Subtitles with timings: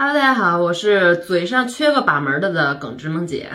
[0.00, 3.50] Hello，大家好，我是嘴上缺个把门的的耿直萌姐。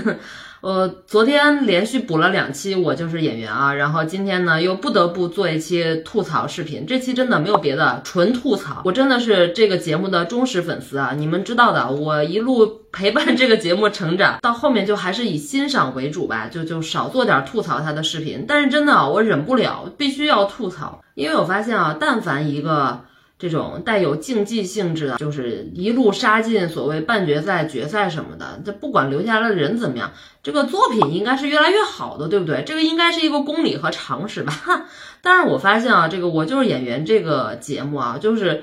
[0.62, 3.74] 我昨天连续补了两期，我就是演员啊。
[3.74, 6.86] 然后今天呢，又不得不做一期吐槽视频。
[6.86, 8.80] 这期真的没有别的，纯吐槽。
[8.86, 11.12] 我真的是这个节目的忠实粉丝啊！
[11.14, 18.46] 你们知道的，我一路陪伴这个节目成长，到后面就还是以欣赏为主吧，就就少做点吐槽他的视频。
[18.48, 23.02] 但是真的，我忍不了，必须要吐槽，因为我发现啊，但凡一个。
[23.42, 30.12] 这种带有竞技性质的，就是一路杀进所谓半决赛、决赛什么的，这不管留下来的人怎么样，
[30.44, 32.62] 这个作品应该是越来越好的，对不对？
[32.64, 34.54] 这个应该是一个公理和常识吧。
[35.22, 38.62] 但是我发现啊，这个我就是演员这个节目啊，就是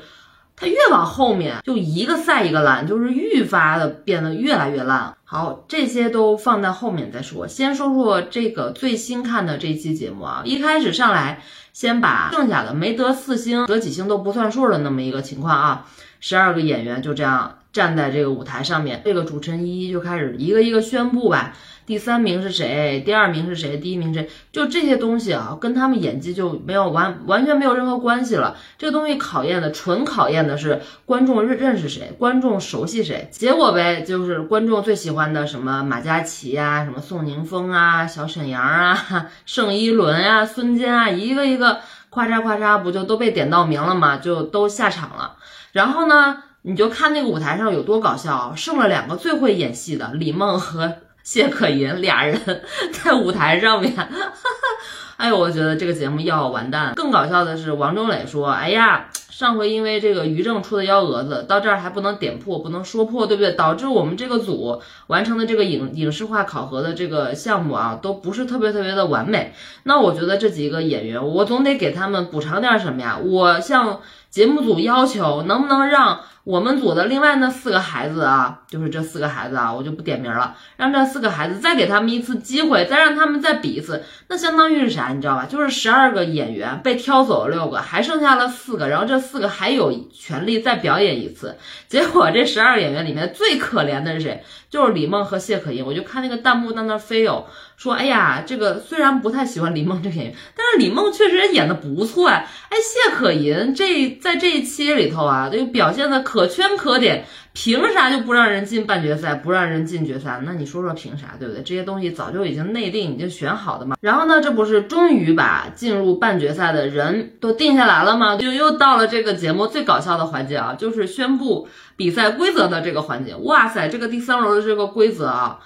[0.60, 5.16] 它越往后面就一个赛一个烂，就是愈发的变得越来越烂。
[5.24, 11.42] 好，这些都放在后面再说，先说说这个最新看的这期节目啊，一开始上来。
[11.72, 15.86] 先把剩下的没得四星、得几星都不算数的那么一个情况啊，
[16.20, 21.54] 十二个演员就这样站在这个舞台上面，这个主持人一一就开始一个一个宣布吧。
[21.86, 23.02] 第三名是谁？
[23.04, 23.78] 第二名是谁？
[23.78, 24.30] 第一名谁？
[24.52, 28.56] 就这些东西啊，跟他们演技就没有完，完全没有任何关系了。
[28.78, 33.28] 这个东西考验的，纯考验的是观众认认识谁，观众熟悉谁。
[33.32, 41.80] 结果呗，就是观众最喜欢的什么马嘉祺啊，什么宋宁峰啊，小沈阳啊， 盛一伦啊，孙坚啊，一个一个
[42.12, 44.18] 夸嚓夸嚓，不就都被点到名了吗？
[44.18, 45.38] 就都下场了。
[45.80, 50.94] 然后呢，你就看那个舞台上有多搞笑，剩了两个最会演戏的李梦和。
[51.24, 52.42] 谢可寅俩人
[52.92, 53.94] 在舞台上面，
[55.16, 56.94] 哎呦，我觉得这个节目要完蛋。
[56.96, 59.06] 更搞笑的是，王中磊说：“哎呀，
[59.40, 63.54] 上回因为这个于正出的幺蛾子，到这儿还不能点破，不能说破，对不对？
[63.54, 69.54] 导致我们这个组完成的这个影影视化考核的这个项目啊，都不是特别特别的完美。
[69.84, 73.18] 那我觉得这几个演员，我总得给他们补偿点什么呀？
[73.18, 85.10] 我向节目组要求，能不能让？”我们组的另外那四个孩子啊，就是这四个孩子啊，我就不点名了，让这四个孩子再给他们一次机会，再让他们再比一次，那相当于是啥？
[85.10, 85.46] 你知道吧？
[85.46, 91.56] 就是十二个演员被挑走了六个，还剩下了四个，然后这四个还有权利再表演一次。
[91.88, 94.44] 结果这十二演员里面最可怜的是谁？
[94.70, 95.86] 就是李梦和谢可寅。
[95.86, 97.46] 我就看那个弹幕在那飞哦。
[97.78, 102.48] 说，哎呀，这个虽然不太喜欢李梦这个演员，但是李梦确实演的不错哎。
[102.70, 107.26] 哎，谢可寅这在这一期里头啊，就表现的可圈可点。
[107.52, 110.40] 凭啥就不让人进半决赛，不让人进决赛？
[110.46, 111.64] 那你说说凭啥，对不对？
[111.64, 113.98] 这些东西早就已经内定，已经选好的嘛。
[114.00, 118.38] 然后呢，这不是终于把进入半决赛的人都定下来了吗？
[118.38, 123.36] 就又到了这个节目最搞笑的环节啊，就是宣布比赛规则的这个环节。
[123.36, 125.60] 哇塞，这个第三轮这个规则啊。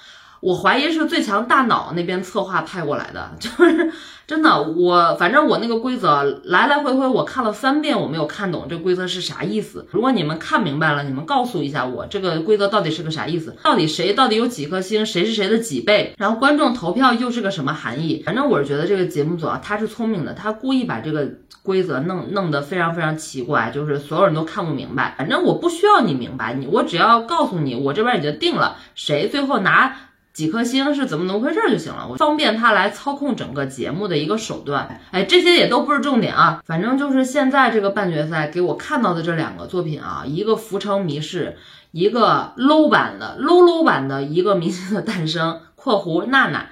[0.43, 3.89] 我怀疑是最强大脑那边策划派过来的，就是
[4.27, 4.61] 真的。
[4.61, 9.87] 我反正我那个规则来来回回我看了三遍，我没有看懂这规则是啥意思。
[9.89, 13.55] 如果你们看明白了，你们告诉一下我这个规则到底是个啥意思？
[13.63, 15.05] 到底谁到底有几颗星？
[15.05, 16.13] 谁是谁的几倍？
[16.17, 18.21] 然后观众投票又是个什么含义？
[18.25, 21.25] 反正我是觉得这个节目组啊，他是聪明的，他故意把这个
[21.61, 25.15] 规则弄弄得非常非常奇怪，就是所有人都看不明白。
[25.17, 29.95] 反正我不需要你明白，你我只要告诉你，我这边已经定了谁最后拿。
[30.33, 34.99] 几颗星是怎么怎么回事就行了，我方便他来操控整个节目的一个手段。
[35.11, 41.55] 哎，这些也都不是重点啊，反正就是现在这个半决赛给我看到的这两个作品啊，一个《浮城谜事》，
[41.91, 46.67] 一个 low 版的 low low 版的一个明星的诞生（括弧娜娜）。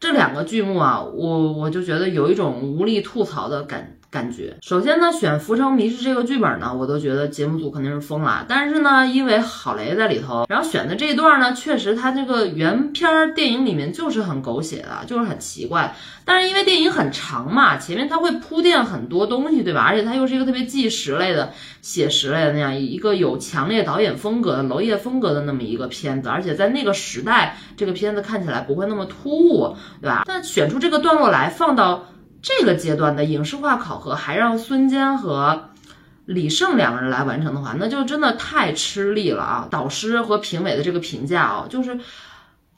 [0.00, 3.97] 这两个剧目啊，我我就觉得有一种无力吐槽的感。
[4.10, 8.46] 感觉首先呢，选《浮城谜事》这个剧本呢，我都觉得节目组肯定是疯了。
[8.48, 15.94] 但是呢，因为郝雷在里头，然后选的这一段呢，确实他这个原片电影里面就是很狗血的，就是很奇怪。
[16.24, 19.82] 但是因为电影很长嘛，前面他会铺垫很多东西，对吧？
[19.82, 21.52] 而且它又是一个特别纪实类的、
[21.82, 30.22] 写实类的那样一个有强烈导演风格的娄烨风格的那么一个片子，而且在那个时代，这个片子看起来不会那么突兀，对吧？
[30.26, 32.06] 但选出这个段落来放到。
[32.40, 35.70] 这个阶段的影视化考核还让孙坚和
[36.24, 39.68] 李胜两个人来完成的话，那就真的太吃力了啊！
[39.70, 41.98] 导师和评委的这个评价啊，就是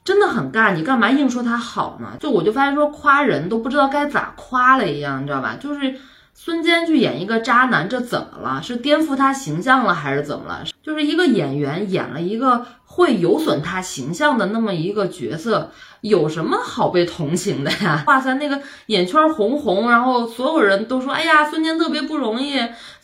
[0.03, 0.73] 真的很尬。
[0.73, 2.13] 你干嘛硬说他好呢？
[2.19, 5.57] 就我就发现说夸人都不知道该咋夸了一样，你知道吧？
[5.59, 5.95] 就是
[6.43, 8.63] 孙坚去演一个渣男，这怎么了？
[8.63, 10.63] 是颠覆他形象了还是怎么了？
[10.81, 15.69] 就是一个演员演了一个会有损他形象的那么一个角色。
[16.01, 18.03] 有什么好被同情的呀？
[18.07, 22.59] 哇塞，那个眼圈红红，然后所有人都说：“哎呀，孙坚特别不容易。”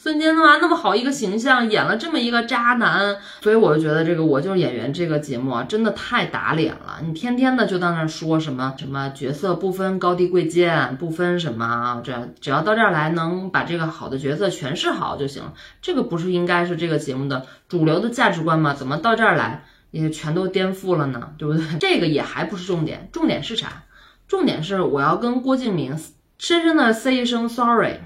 [0.07, 6.99] 孙坚嘛那么好一个形象，演了这么一个渣男，所以我就觉得这个我就是演员这个节目啊，真的太打脸了。
[7.05, 15.51] 你天天的就在那说什么什么角色不分高低贵贱，不分什么啊，这只要到这儿来能把这个好的角色诠释好就行了。
[15.81, 18.73] 这个不是应该是这个节目的主流的价值观吗？
[18.73, 21.31] 怎么到这儿来也全都颠覆了呢？
[21.37, 21.65] 对不对？
[21.81, 23.83] 这个也还不是重点，重点是啥？
[24.25, 25.99] 重点是我要跟郭敬明
[26.37, 27.99] 深深的 say 一声 sorry。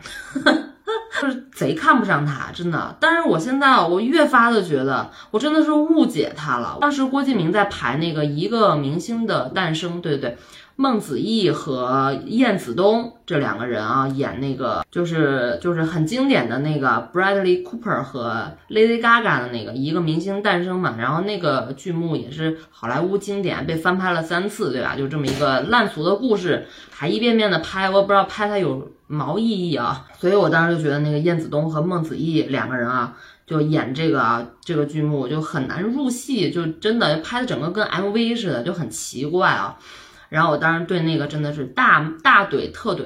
[1.21, 2.95] 就是贼看不上他，真的。
[2.99, 6.77] 但是我现在我越发的觉得，我真的是误解他了。
[6.81, 10.37] 当时郭敬明在排那个一个明星的诞生，对对对。
[10.77, 20.95] 孟子义和燕子东这两个人啊，演那个就是就是很经典的那个 Bradley Cooper 和 Lady Gaga 的那个一个明星诞生嘛。
[20.97, 24.95] 然后那个剧目也是好莱坞经典，被翻拍了三次，对吧？
[24.97, 30.07] 就这么一个烂俗的故事，还一遍遍的拍，我不知道拍它有毛意义啊。
[30.17, 33.15] 所以我当时就觉得那个燕子东和孟子义两个人啊，
[33.45, 39.77] 就演这个这个剧目就很难入戏，就真的拍的整个跟 MV 似的，就很奇怪啊。
[40.29, 43.03] 然后我当时对那个真的是大大怼特怼，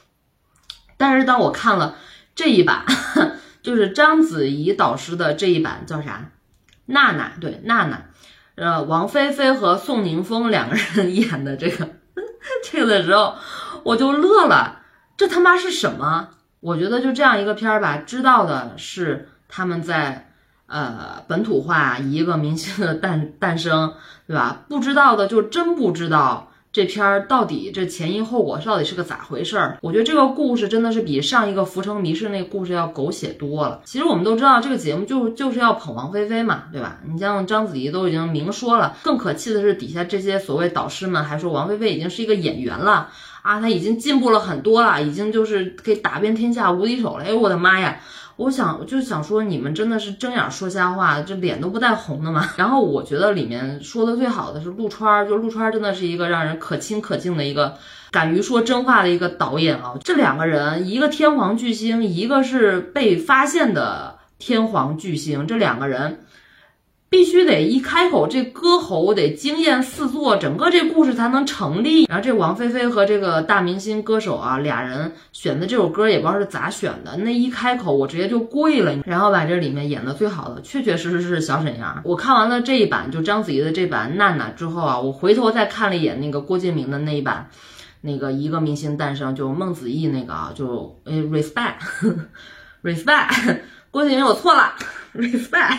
[0.98, 1.96] 但是当我看了
[2.34, 2.84] 这一版，
[3.62, 6.30] 就是章子怡导师的这一版叫啥？
[6.86, 8.02] 娜娜对娜娜，
[8.56, 11.88] 呃，王菲菲和宋宁峰两个人演的这个
[12.70, 13.36] 这个的时候，
[13.82, 14.82] 我就乐了，
[15.16, 16.28] 这他妈是什么？
[16.60, 20.30] 我觉得就这样一个片儿吧，知道的是他们在。
[20.66, 23.92] 呃，本土化一个明星的诞诞生，
[24.26, 24.62] 对吧？
[24.66, 29.78] 不知道的就真不知道这片儿到底这前因后果到底是个咋回事儿。
[29.82, 33.82] 我觉得这个故事真的是比上一个《浮城谜事》那个故事要狗血多了。
[33.84, 36.98] 其实我们都知道这个节目就就是要捧王菲菲嘛，对吧？
[37.06, 43.10] 你像章子怡都已经明说了，更可气的是底下这些所谓导师们还说王菲菲已经是一个演员了
[43.44, 47.24] 啊，他已经进步了很多了，已经就是可以打遍天下无敌手了。
[47.24, 48.00] 哎呦，我的妈呀！
[48.36, 52.48] 我想就想说，你们真的是睁眼说瞎话，这脸都不带红的吗？
[52.56, 57.74] 然后我觉得里面说的最好的是陆川，就陆川真的是一个让人可亲可敬的一个
[58.10, 59.92] 敢于说真话的一个导演啊。
[60.02, 66.23] 这两个人，一个天皇巨星，一个是被发现的天皇巨星，这两个人。
[67.14, 72.06] 必须得一开口，这歌喉得惊艳四座，整个这故事才能成立。
[72.06, 78.92] 然后这王菲菲和这个大明星歌手啊，俩人选的这首歌也不知道是咋选的，那一开口我直接就跪了。
[79.04, 82.02] 然后把这里面演的最好的，确确实实是小沈阳。
[82.04, 87.48] 我看完了这一版，就章子怡的这版娜娜之后啊，我回头再看了一眼那个郭敬明的那一版，
[88.00, 93.58] 那个一个明星诞生，就孟子义那个啊，就 respect，respect。
[93.94, 94.72] 郭敬明，我错了
[95.14, 95.78] ，respect。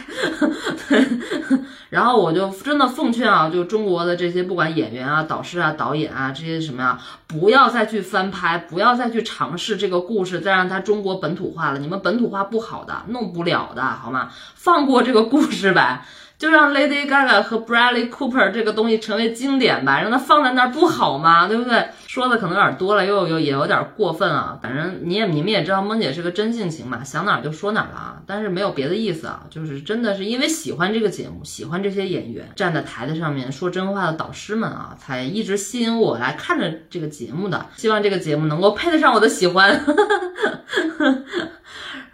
[1.92, 6.98] 然后我就真的奉劝啊，就中国的这些不管演员啊、导师啊、导演啊这些什么呀，
[7.28, 11.80] 不要再去翻拍，不要再去尝试这个故事，再让它中国本土化了。
[11.80, 14.30] 你们本土化不好的，弄不了的，好吗？
[14.56, 16.06] 放过这个故事呗。
[16.38, 21.48] 就让 Lady Gaga 和 Bradley Cooper 这个东西成为经典吧，让它放在那儿不好吗？
[21.48, 21.88] 对不对？
[22.08, 24.58] 说的可能有点多了，又又也有点过分啊。
[24.62, 28.22] 反正你也你们也知道，梦姐是个真性情嘛，想哪儿就说哪儿了啊。
[28.26, 37.66] 但是没有别的意思啊，就是真的是因为喜欢这个节目，喜欢这些演员站在台子上面说真话的导师们啊，才一直吸引我来看着这个节目的。
[37.76, 39.82] 希望这个节目能够配得上我的喜欢。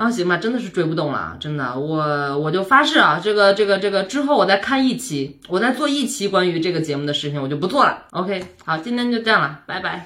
[0.02, 8.06] 啊行吧，真的是追不动了，真的，我我就发誓啊，这个这个这个之后我再看一期，我再做一期关于这个节目的视频，我就不做了。
[8.10, 10.00] OK，好，今天就这样了，拜拜。